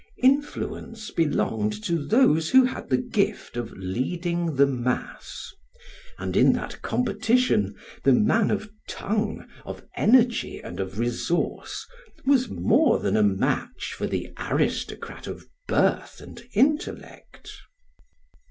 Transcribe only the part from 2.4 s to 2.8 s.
who